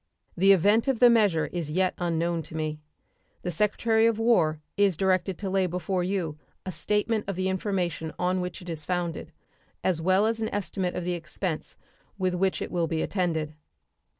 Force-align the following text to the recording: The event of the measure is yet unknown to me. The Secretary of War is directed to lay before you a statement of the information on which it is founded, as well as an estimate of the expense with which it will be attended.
The 0.35 0.51
event 0.51 0.87
of 0.87 0.99
the 0.99 1.11
measure 1.11 1.45
is 1.53 1.69
yet 1.69 1.93
unknown 1.99 2.41
to 2.49 2.55
me. 2.55 2.79
The 3.43 3.51
Secretary 3.51 4.07
of 4.07 4.17
War 4.17 4.59
is 4.75 4.97
directed 4.97 5.37
to 5.37 5.47
lay 5.51 5.67
before 5.67 6.01
you 6.03 6.39
a 6.65 6.71
statement 6.71 7.25
of 7.27 7.35
the 7.35 7.49
information 7.49 8.11
on 8.17 8.41
which 8.41 8.63
it 8.63 8.69
is 8.71 8.83
founded, 8.83 9.31
as 9.83 10.01
well 10.01 10.25
as 10.25 10.39
an 10.41 10.49
estimate 10.51 10.95
of 10.95 11.03
the 11.05 11.13
expense 11.13 11.77
with 12.17 12.33
which 12.33 12.63
it 12.63 12.71
will 12.71 12.87
be 12.87 13.03
attended. 13.03 13.53